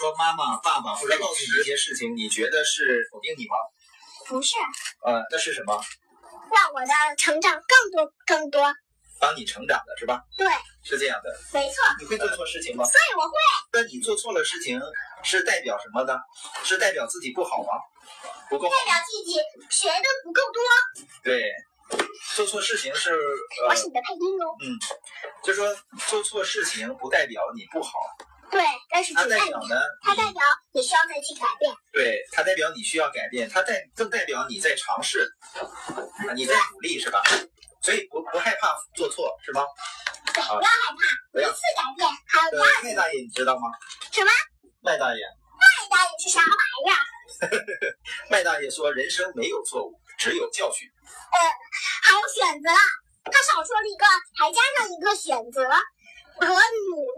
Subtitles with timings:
[0.00, 3.54] 说妈妈、爸爸或者告诉你一些事情，你觉得是否定你吗？
[4.26, 4.56] 不是，
[5.04, 5.78] 呃，那是什么？
[6.50, 8.74] 让我的成长更多更多。
[9.20, 10.22] 帮你成长的是吧？
[10.38, 10.48] 对，
[10.82, 11.30] 是这样的。
[11.52, 11.84] 没错。
[11.98, 12.82] 你会做错事情吗？
[12.84, 13.32] 所以我会。
[13.74, 14.80] 那你做错了事情
[15.22, 16.18] 是代表什么呢？
[16.64, 17.68] 是代表自己不好吗？
[18.48, 18.70] 不够。
[18.70, 19.34] 代表自己
[19.68, 20.62] 学的不够多。
[21.22, 21.52] 对，
[22.34, 23.14] 做错事情是。
[23.68, 24.56] 我是你的配音哦。
[24.62, 24.78] 嗯，
[25.44, 25.76] 就说
[26.08, 27.90] 做错事情不代表你不好。
[28.50, 29.80] 对，但是它代表呢？
[30.02, 30.42] 它代表
[30.72, 31.72] 你需要再去改变。
[31.92, 35.28] 对，它代表你需要改变，它代更代表你在尝试，
[36.34, 37.22] 你在努力是吧？
[37.82, 39.62] 所以不不害怕做错是吗？
[40.34, 42.88] 对，不要害怕，一次改变还有第二次。
[42.88, 43.68] 麦大爷你知道吗？
[44.12, 44.30] 什么？
[44.82, 45.20] 麦大爷。
[45.60, 46.50] 麦大爷是啥玩
[46.86, 46.98] 意儿？
[48.30, 51.38] 麦大爷说：“人生没有错误，只有教训。”呃，
[52.02, 52.68] 还有选择，
[53.24, 54.04] 他少说了一个，
[54.36, 55.62] 还加上一个选择
[56.40, 57.09] 和努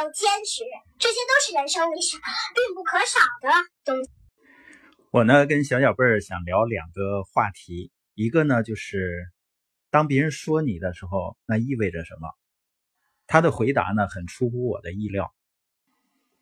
[0.00, 0.62] 要坚持，
[0.96, 3.50] 这些都是人生里是必不可少的
[3.84, 4.10] 东西。
[5.10, 9.26] 我呢，跟小小贝儿想聊两个话题，一个呢就是。
[9.90, 12.28] 当别人说你的时候，那意味着什么？
[13.26, 15.34] 他的回答呢，很出乎我的意料。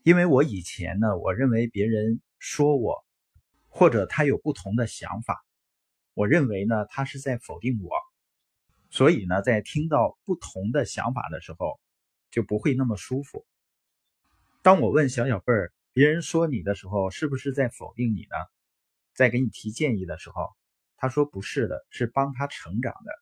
[0.02, 3.04] 因为我以前呢，我认为别人说我，
[3.68, 5.44] 或者他有不同的想法，
[6.12, 7.90] 我认为呢，他是在否定我。
[8.90, 11.78] 所以呢，在听到不同的想法的时候，
[12.32, 13.46] 就不会那么舒服。
[14.66, 18.34] 当我问小小贝儿，别人说你的时候，是不是在否定你呢？
[19.14, 20.48] 在给你提建议的时候，
[20.96, 23.12] 他说不是的，是帮他成长的。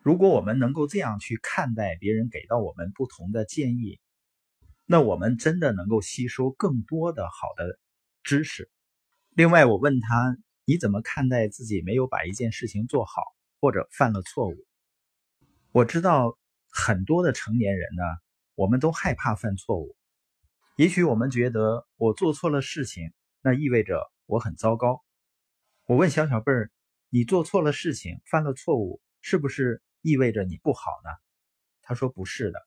[0.00, 3.98] 如果我们能够这样去看待别人给到我们不同的建议，
[4.86, 7.76] 那我们真的能够吸收更多的好的
[8.22, 8.70] 知识。
[9.30, 13.22] 另外，我问他：“你怎么看待自己没有把一件事情做好，
[13.60, 14.54] 或者犯了错误？”
[15.74, 16.38] 我知道
[16.70, 18.04] 很多的成年人呢，
[18.54, 19.96] 我们都害怕犯错误。
[20.78, 25.04] 也许我们觉得我做错了事情，那意味着我很糟糕。
[25.86, 26.70] 我问小小贝儿
[27.10, 31.10] ：“你做错了事情，犯了错误，是不是？”意味着你不好呢？
[31.82, 32.60] 他说不是的，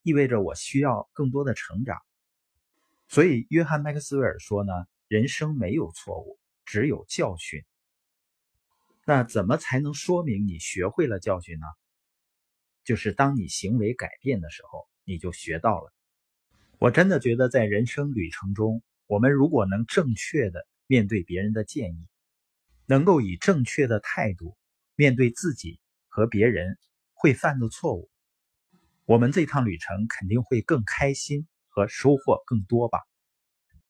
[0.00, 2.00] 意味着我需要更多的成长。
[3.08, 4.72] 所以，约翰·麦克斯韦尔说呢
[5.06, 7.62] ：“人生没有错误，只有教训。”
[9.04, 11.66] 那怎么才能说明你学会了教训呢？
[12.84, 15.92] 就是当你行为改变的时候，你就学到了。
[16.84, 22.06] 我真的觉得，在人生旅程中，我们如果能正确的面对别人的建议，
[22.84, 24.54] 能够以正确的态度
[24.94, 25.80] 面对自己。
[26.08, 26.76] 和别人
[27.14, 28.10] 会犯的错误，
[29.06, 32.98] 我们这趟旅程肯定会更开心和收获更多吧。